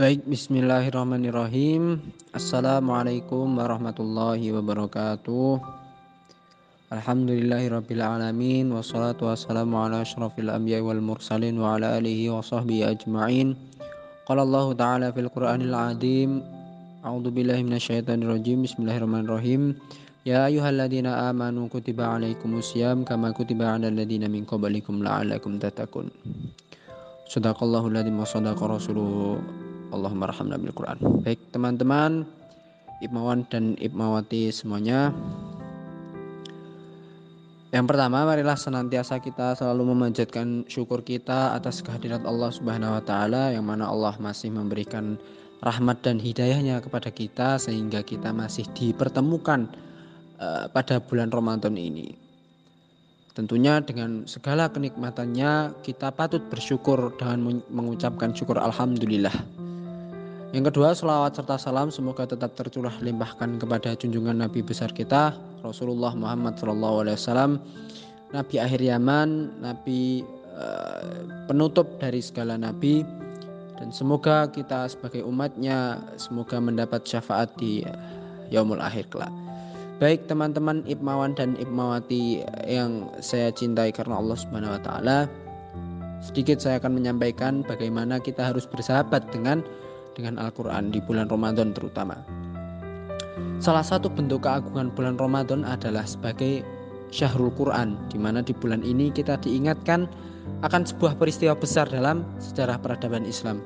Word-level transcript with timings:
Baik, 0.00 0.24
bismillahirrahmanirrahim. 0.24 2.00
Assalamualaikum 2.32 3.52
warahmatullahi 3.52 4.48
wabarakatuh. 4.48 5.60
Alhamdulillahirabbil 6.88 8.00
alamin 8.00 8.72
wassalatu 8.72 9.28
wassalamu 9.28 9.76
ala 9.76 10.00
asyrafil 10.00 10.48
anbiya'i 10.48 10.80
wal 10.80 11.04
mursalin 11.04 11.60
wa 11.60 11.76
ala 11.76 12.00
alihi 12.00 12.32
wa 12.32 12.40
sahbihi 12.40 12.96
ajma'in. 12.96 13.52
Qala 14.24 14.48
Allah 14.48 14.66
Ta'ala 14.72 15.06
fil 15.12 15.28
Qur'anil 15.28 15.76
Azim. 15.76 16.40
A'udzu 17.04 17.28
billahi 17.28 17.60
minasyaitonir 17.60 18.40
rajim. 18.40 18.64
Bismillahirrahmanirrahim. 18.64 19.76
Ya 20.24 20.48
ayyuhalladzina 20.48 21.28
amanu 21.28 21.68
kutiba 21.68 22.08
alaikumusiyam 22.16 23.04
kama 23.04 23.36
kutiba 23.36 23.76
alal 23.76 23.92
ladzina 23.92 24.32
min 24.32 24.48
qablikum 24.48 25.04
la'allakum 25.04 25.60
tattaqun. 25.60 26.08
Ladzim 27.36 28.16
wa 28.16 28.24
sadaqa 28.24 28.64
rasuluhu 28.64 29.60
Allahumma 29.90 30.30
rahmna 30.30 30.56
bil 30.56 30.74
Quran. 30.74 30.98
Baik 31.22 31.38
teman-teman, 31.54 32.26
Ibmawan 33.02 33.46
dan 33.50 33.74
Ibmawati 33.78 34.50
semuanya. 34.54 35.10
Yang 37.70 37.86
pertama, 37.86 38.26
marilah 38.26 38.58
senantiasa 38.58 39.22
kita 39.22 39.54
selalu 39.54 39.94
memanjatkan 39.94 40.66
syukur 40.66 41.06
kita 41.06 41.54
atas 41.54 41.86
kehadirat 41.86 42.26
Allah 42.26 42.50
Subhanahu 42.50 42.98
wa 42.98 43.02
taala 43.06 43.54
yang 43.54 43.62
mana 43.62 43.86
Allah 43.86 44.18
masih 44.18 44.50
memberikan 44.50 45.14
rahmat 45.62 46.02
dan 46.02 46.18
hidayahnya 46.18 46.82
kepada 46.82 47.14
kita 47.14 47.62
sehingga 47.62 48.02
kita 48.02 48.34
masih 48.34 48.66
dipertemukan 48.74 49.70
uh, 50.42 50.66
pada 50.66 50.98
bulan 50.98 51.30
Ramadan 51.30 51.78
ini. 51.78 52.16
Tentunya 53.38 53.78
dengan 53.78 54.26
segala 54.26 54.66
kenikmatannya 54.74 55.80
kita 55.86 56.10
patut 56.10 56.42
bersyukur 56.50 57.14
dengan 57.14 57.62
mengucapkan 57.70 58.34
syukur 58.34 58.58
alhamdulillah. 58.58 59.59
Yang 60.50 60.74
kedua, 60.74 60.90
selawat 60.98 61.38
serta 61.38 61.62
salam 61.62 61.94
semoga 61.94 62.26
tetap 62.26 62.58
tercurah 62.58 62.90
limpahkan 62.98 63.62
kepada 63.62 63.94
junjungan 63.94 64.34
Nabi 64.34 64.66
besar 64.66 64.90
kita, 64.90 65.30
Rasulullah 65.62 66.10
Muhammad 66.18 66.58
SAW, 66.58 67.62
Nabi 68.34 68.54
akhir 68.58 68.82
Yaman, 68.82 69.62
Nabi 69.62 70.26
uh, 70.58 71.22
penutup 71.46 71.86
dari 72.02 72.18
segala 72.18 72.58
Nabi, 72.58 73.06
dan 73.78 73.94
semoga 73.94 74.50
kita 74.50 74.90
sebagai 74.90 75.22
umatnya 75.22 76.02
semoga 76.18 76.58
mendapat 76.58 77.06
syafaat 77.06 77.54
di 77.54 77.86
yaumul 78.50 78.82
akhir 78.82 79.06
kelak. 79.14 79.30
Baik 80.02 80.26
teman-teman 80.26 80.82
Ibmawan 80.90 81.38
dan 81.38 81.54
Ibmawati 81.62 82.42
yang 82.66 83.06
saya 83.22 83.54
cintai 83.54 83.94
karena 83.94 84.18
Allah 84.18 84.34
Subhanahu 84.34 84.74
wa 84.74 84.82
taala. 84.82 85.18
Sedikit 86.26 86.58
saya 86.58 86.82
akan 86.82 86.98
menyampaikan 86.98 87.62
bagaimana 87.62 88.18
kita 88.18 88.50
harus 88.50 88.66
bersahabat 88.66 89.30
dengan 89.30 89.62
dengan 90.14 90.40
Al-Quran 90.40 90.90
di 90.90 90.98
bulan 91.04 91.30
Ramadan 91.30 91.74
terutama. 91.74 92.18
Salah 93.60 93.84
satu 93.84 94.08
bentuk 94.08 94.44
keagungan 94.44 94.88
bulan 94.96 95.20
Ramadan 95.20 95.68
adalah 95.68 96.08
sebagai 96.08 96.64
Syahrul 97.10 97.52
Quran, 97.58 97.98
di 98.08 98.16
mana 98.16 98.40
di 98.40 98.54
bulan 98.54 98.80
ini 98.80 99.10
kita 99.12 99.36
diingatkan 99.42 100.08
akan 100.64 100.82
sebuah 100.86 101.18
peristiwa 101.20 101.52
besar 101.58 101.84
dalam 101.90 102.24
sejarah 102.40 102.80
peradaban 102.80 103.26
Islam, 103.28 103.60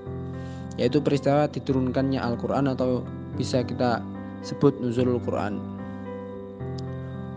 yaitu 0.81 0.99
peristiwa 0.99 1.47
diturunkannya 1.47 2.19
Al-Quran 2.19 2.73
atau 2.73 3.07
bisa 3.39 3.63
kita 3.63 4.03
sebut 4.43 4.75
Nuzulul 4.83 5.23
Quran. 5.23 5.63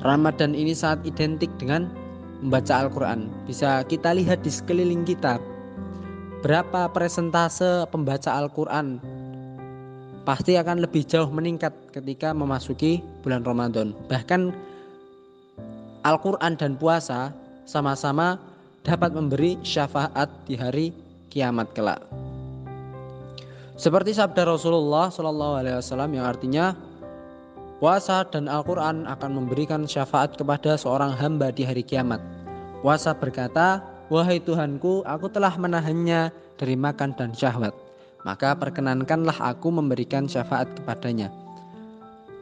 Ramadan 0.01 0.53
ini 0.53 0.77
sangat 0.77 1.09
identik 1.09 1.49
dengan 1.57 1.89
membaca 2.41 2.85
Al-Quran. 2.85 3.29
Bisa 3.49 3.81
kita 3.85 4.13
lihat 4.13 4.45
di 4.45 4.51
sekeliling 4.53 5.03
kita 5.03 5.41
berapa 6.45 6.85
persentase 6.93 7.89
pembaca 7.89 8.29
Al-Quran 8.29 9.01
pasti 10.27 10.59
akan 10.59 10.83
lebih 10.83 11.07
jauh 11.07 11.31
meningkat 11.31 11.71
ketika 11.95 12.35
memasuki 12.35 12.99
bulan 13.23 13.41
Ramadan. 13.47 13.95
Bahkan 14.11 14.51
Al-Quran 16.03 16.53
dan 16.59 16.75
puasa 16.75 17.31
sama-sama 17.63 18.37
dapat 18.83 19.15
memberi 19.15 19.57
syafaat 19.63 20.27
di 20.45 20.59
hari 20.59 20.91
kiamat 21.31 21.71
kelak. 21.73 21.99
Seperti 23.77 24.13
sabda 24.15 24.45
Rasulullah 24.45 25.09
Wasallam 25.13 26.11
yang 26.17 26.25
artinya 26.25 26.73
puasa 27.77 28.25
dan 28.27 28.49
Al-Quran 28.49 29.05
akan 29.05 29.31
memberikan 29.31 29.85
syafaat 29.85 30.33
kepada 30.33 30.75
seorang 30.75 31.13
hamba 31.13 31.53
di 31.53 31.61
hari 31.65 31.85
kiamat. 31.85 32.19
Puasa 32.81 33.13
berkata, 33.13 33.96
Wahai 34.07 34.39
Tuhanku, 34.39 35.03
aku 35.03 35.27
telah 35.27 35.51
menahannya 35.59 36.31
dari 36.55 36.79
makan 36.79 37.11
dan 37.19 37.35
syahwat. 37.35 37.75
Maka 38.23 38.55
perkenankanlah 38.55 39.35
aku 39.35 39.67
memberikan 39.67 40.31
syafaat 40.31 40.67
kepadanya. 40.79 41.27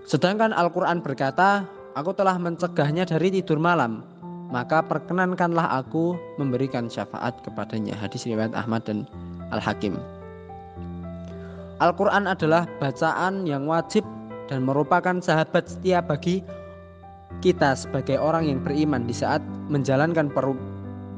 Sedangkan 0.05 0.53
Al-Quran 0.53 1.01
berkata, 1.01 1.65
aku 1.97 2.13
telah 2.13 2.37
mencegahnya 2.37 3.09
dari 3.09 3.33
tidur 3.33 3.57
malam. 3.57 4.05
Maka 4.53 4.85
perkenankanlah 4.85 5.81
aku 5.81 6.13
memberikan 6.37 6.85
syafaat 6.85 7.33
kepadanya. 7.41 7.97
Hadis 7.97 8.29
riwayat 8.29 8.53
Ahmad 8.53 8.85
dan 8.85 9.09
Al-Hakim. 9.49 9.97
Al-Quran 11.81 12.29
adalah 12.29 12.69
bacaan 12.77 13.49
yang 13.49 13.65
wajib 13.65 14.05
dan 14.45 14.69
merupakan 14.69 15.17
sahabat 15.17 15.65
setia 15.65 15.97
bagi 15.97 16.45
kita 17.41 17.73
sebagai 17.73 18.21
orang 18.21 18.53
yang 18.53 18.61
beriman 18.61 19.09
di 19.09 19.17
saat 19.17 19.41
menjalankan 19.67 20.29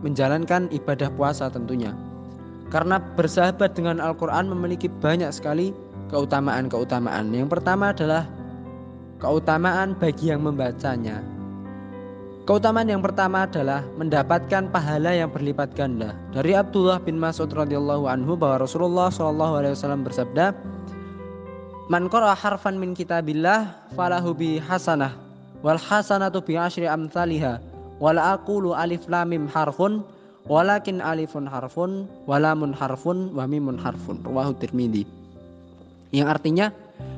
menjalankan 0.05 0.69
ibadah 0.69 1.09
puasa 1.13 1.49
tentunya. 1.49 1.93
Karena 2.67 2.99
bersahabat 2.99 3.79
dengan 3.79 4.03
Al-Quran 4.03 4.51
memiliki 4.51 4.91
banyak 4.91 5.31
sekali 5.31 5.71
keutamaan-keutamaan. 6.11 7.31
Yang 7.31 7.59
pertama 7.59 7.95
adalah 7.95 8.27
keutamaan 9.23 9.95
bagi 9.95 10.29
yang 10.29 10.43
membacanya. 10.43 11.23
Keutamaan 12.47 12.87
yang 12.87 13.03
pertama 13.03 13.43
adalah 13.43 13.83
mendapatkan 13.99 14.71
pahala 14.71 15.11
yang 15.11 15.27
berlipat 15.27 15.75
ganda. 15.75 16.15
Dari 16.31 16.55
Abdullah 16.55 16.95
bin 17.03 17.19
Mas'ud 17.19 17.51
radhiyallahu 17.51 18.07
anhu 18.07 18.39
bahwa 18.39 18.63
Rasulullah 18.63 19.11
wasallam 19.11 20.07
bersabda, 20.07 20.55
"Man 21.91 22.07
qara 22.07 22.31
harfan 22.31 22.79
min 22.79 22.95
kitabillah 22.95 23.91
falahu 23.99 24.31
bi 24.31 24.63
hasanah 24.63 25.11
wal 25.59 25.75
hasanatu 25.75 26.39
bi 26.39 26.55
asyri 26.55 26.87
amsalihah." 26.87 27.59
Wala 27.97 28.37
aqulu 28.37 28.73
alif 28.73 29.05
lam 29.09 29.33
mim 29.33 29.45
harfun 29.49 30.05
walakin 30.47 31.03
alifun 31.03 31.45
harfun 31.45 32.07
walamun 32.25 32.71
harfun 32.71 33.31
wa 33.35 33.43
mimun 33.45 33.75
harfun. 33.75 34.21
Rawahu 34.23 34.55
tirmidzi. 34.57 35.03
Yang 36.15 36.27
artinya 36.39 36.67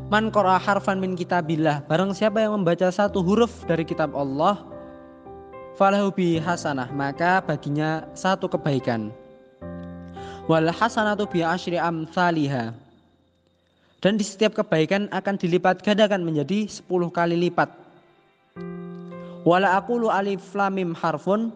man 0.10 0.34
qara 0.34 0.58
harfan 0.58 0.98
min 0.98 1.14
kitabillah 1.14 1.86
barang 1.86 2.18
siapa 2.18 2.42
yang 2.42 2.58
membaca 2.58 2.90
satu 2.90 3.22
huruf 3.22 3.64
dari 3.70 3.86
kitab 3.86 4.18
Allah 4.18 4.58
falahu 5.78 6.10
bi 6.10 6.42
hasanah 6.42 6.90
maka 6.92 7.46
baginya 7.46 8.04
satu 8.18 8.50
kebaikan. 8.50 9.14
Wal 10.50 10.74
hasanatu 10.74 11.30
bi 11.30 11.46
asyri 11.46 11.78
amsalihah 11.78 12.74
dan 14.00 14.16
di 14.16 14.26
setiap 14.26 14.56
kebaikan 14.56 15.12
akan 15.12 15.36
dilipat 15.36 15.84
gandakan 15.84 16.24
menjadi 16.24 16.66
10 16.66 16.88
kali 17.12 17.36
lipat 17.36 17.70
Wala 19.48 19.80
aqulu 19.80 20.12
alif 20.12 20.52
lamim 20.52 20.92
harfun. 20.92 21.52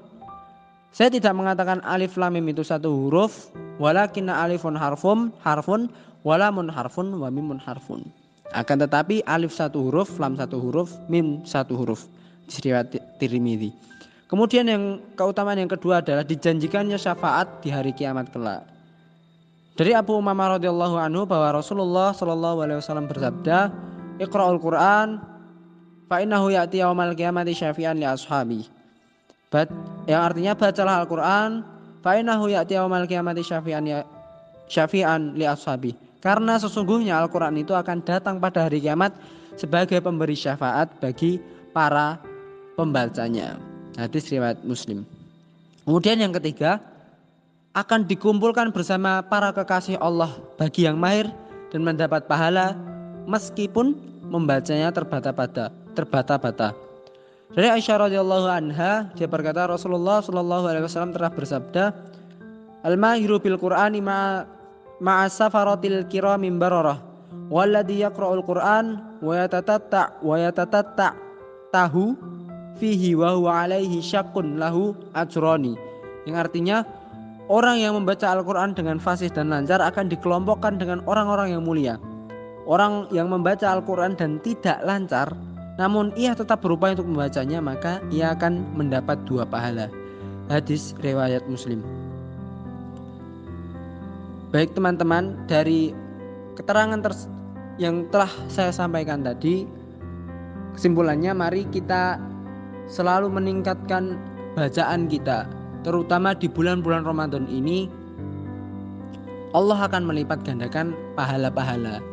Saya 0.94 1.10
tidak 1.10 1.34
mengatakan 1.34 1.82
alif 1.84 2.16
lamim 2.16 2.46
itu 2.48 2.62
satu 2.62 2.88
huruf, 2.88 3.50
walakin 3.82 4.30
alifun 4.30 4.78
harfum 4.78 5.34
harfun 5.42 5.90
walamun 6.22 6.70
harfun 6.72 7.12
wa 7.18 7.28
mimun 7.28 7.60
harfun. 7.60 8.06
Akan 8.54 8.78
tetapi 8.78 9.26
alif 9.26 9.52
satu 9.52 9.90
huruf, 9.90 10.16
lam 10.22 10.38
satu 10.38 10.62
huruf, 10.62 10.94
mim 11.10 11.42
satu 11.44 11.74
huruf. 11.74 12.06
Riwayat 12.54 12.94
Tirmidzi. 13.18 13.74
Kemudian 14.30 14.66
yang 14.70 14.84
keutamaan 15.18 15.58
yang 15.58 15.72
kedua 15.72 16.06
adalah 16.06 16.22
dijanjikannya 16.22 16.98
syafaat 16.98 17.66
di 17.66 17.74
hari 17.74 17.94
kiamat 17.94 18.30
kelak. 18.30 18.66
Dari 19.74 19.98
Abu 19.98 20.14
Umamah 20.22 20.62
radhiyallahu 20.62 20.96
anhu 21.02 21.26
bahwa 21.26 21.58
Rasulullah 21.58 22.14
shallallahu 22.14 22.62
alaihi 22.62 22.78
wasallam 22.78 23.10
bersabda, 23.10 23.74
"Iqra'ul 24.22 24.62
Qur'an 24.62 25.18
fa 26.14 26.22
innahu 26.22 26.54
ya'ti 26.54 26.78
yaumal 26.86 27.18
qiyamati 27.18 27.58
syafi'an 27.58 27.98
li 27.98 28.06
ashabi. 28.06 28.62
Bat, 29.50 29.66
yang 30.06 30.22
artinya 30.22 30.54
bacalah 30.54 31.02
Al-Qur'an 31.02 31.66
fa 32.06 32.14
innahu 32.22 32.54
ya'ti 32.54 32.78
yaumal 32.78 33.10
qiyamati 33.10 33.42
syafi'an 33.42 33.82
ya 33.82 34.06
syafi'an 34.70 35.34
li 35.34 35.50
ashabi. 35.50 35.98
Karena 36.22 36.62
sesungguhnya 36.62 37.18
Al-Qur'an 37.18 37.58
itu 37.58 37.74
akan 37.74 38.06
datang 38.06 38.38
pada 38.38 38.70
hari 38.70 38.78
kiamat 38.78 39.10
sebagai 39.58 39.98
pemberi 40.06 40.38
syafaat 40.38 40.94
bagi 41.02 41.42
para 41.74 42.22
pembacanya. 42.78 43.58
Hadis 43.98 44.30
riwayat 44.30 44.62
Muslim. 44.62 45.02
Kemudian 45.90 46.22
yang 46.22 46.34
ketiga, 46.38 46.78
akan 47.74 48.06
dikumpulkan 48.06 48.70
bersama 48.70 49.26
para 49.26 49.50
kekasih 49.50 49.98
Allah 49.98 50.30
bagi 50.62 50.86
yang 50.86 51.02
mahir 51.02 51.26
dan 51.74 51.82
mendapat 51.82 52.30
pahala 52.30 52.78
meskipun 53.26 53.98
membacanya 54.30 54.94
terbata-bata 54.94 55.83
terbata-bata. 55.94 56.74
Dari 57.54 57.70
Aisyah 57.70 58.10
radhiyallahu 58.10 58.50
anha 58.50 59.14
dia 59.14 59.30
berkata 59.30 59.70
Rasulullah 59.70 60.26
shallallahu 60.26 60.66
alaihi 60.74 60.90
wasallam 60.90 61.14
telah 61.14 61.30
bersabda 61.30 61.84
Al-mahiru 62.82 63.38
bil 63.38 63.62
Qur'ani 63.62 64.02
ma 64.02 64.42
ma'asafaratil 64.98 66.10
kiramin 66.10 66.58
bararah 66.58 66.98
walladhi 67.54 68.02
yaqra'ul 68.02 68.42
Qur'an 68.42 69.18
wa 69.22 69.38
yatatatta 69.38 70.18
wa 70.26 70.36
yatatatta 70.36 71.14
tahu 71.70 72.18
fihi 72.82 73.14
wa 73.14 73.38
huwa 73.38 73.70
alaihi 73.70 74.02
syakun 74.02 74.58
lahu 74.58 74.98
ajroni 75.14 75.78
yang 76.26 76.42
artinya 76.42 76.82
orang 77.54 77.78
yang 77.78 77.94
membaca 77.94 78.34
Al-Quran 78.34 78.74
dengan 78.74 78.98
fasih 78.98 79.30
dan 79.30 79.54
lancar 79.54 79.78
akan 79.78 80.10
dikelompokkan 80.10 80.82
dengan 80.82 81.06
orang-orang 81.06 81.54
yang 81.54 81.62
mulia 81.62 82.02
orang 82.66 83.06
yang 83.14 83.30
membaca 83.30 83.70
Al-Quran 83.70 84.18
dan 84.18 84.42
tidak 84.42 84.82
lancar 84.82 85.30
namun 85.74 86.14
ia 86.14 86.38
tetap 86.38 86.62
berupaya 86.62 86.94
untuk 86.94 87.10
membacanya 87.10 87.58
maka 87.58 87.98
ia 88.14 88.38
akan 88.38 88.62
mendapat 88.78 89.18
dua 89.26 89.42
pahala. 89.42 89.90
Hadis 90.52 90.94
riwayat 91.02 91.42
muslim. 91.50 91.82
Baik 94.54 94.78
teman-teman 94.78 95.34
dari 95.50 95.98
keterangan 96.54 97.02
yang 97.82 98.06
telah 98.14 98.30
saya 98.54 98.70
sampaikan 98.70 99.26
tadi 99.26 99.66
kesimpulannya 100.78 101.34
mari 101.34 101.66
kita 101.74 102.22
selalu 102.86 103.34
meningkatkan 103.34 104.14
bacaan 104.54 105.10
kita 105.10 105.50
terutama 105.82 106.38
di 106.38 106.46
bulan-bulan 106.46 107.02
Ramadan 107.02 107.50
ini. 107.50 107.90
Allah 109.54 109.86
akan 109.86 110.10
melipat 110.10 110.42
gandakan 110.46 110.98
pahala-pahala 111.14 112.13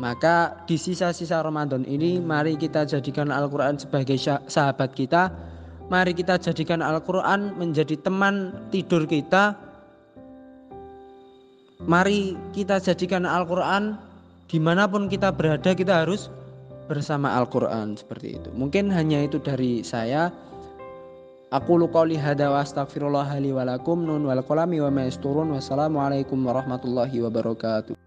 maka 0.00 0.56
di 0.64 0.80
sisa-sisa 0.80 1.44
Ramadan 1.44 1.84
ini 1.84 2.16
mari 2.24 2.56
kita 2.56 2.88
jadikan 2.88 3.28
Al-Quran 3.28 3.76
sebagai 3.76 4.16
sahabat 4.48 4.96
kita 4.96 5.28
Mari 5.90 6.14
kita 6.14 6.38
jadikan 6.38 6.86
Al-Quran 6.86 7.58
menjadi 7.58 7.98
teman 7.98 8.54
tidur 8.70 9.04
kita 9.10 9.58
Mari 11.84 12.38
kita 12.56 12.80
jadikan 12.80 13.28
Al-Quran 13.28 13.98
di 14.48 14.56
mana 14.56 14.88
pun 14.88 15.10
kita 15.10 15.34
berada 15.34 15.72
kita 15.76 16.04
harus 16.06 16.32
bersama 16.90 17.38
Al-Quran 17.38 17.94
seperti 17.94 18.36
itu. 18.36 18.48
Mungkin 18.50 18.90
hanya 18.90 19.22
itu 19.22 19.38
dari 19.38 19.86
saya. 19.86 20.28
Aku 21.50 21.78
lukau 21.78 22.06
hada 22.06 22.50
wa 22.50 22.62
walakum 22.62 24.06
nun 24.06 24.22
wal 24.22 24.38
wa 24.38 24.90
ma 24.90 25.02
Wassalamualaikum 25.10 26.38
warahmatullahi 26.46 27.16
wabarakatuh. 27.26 27.99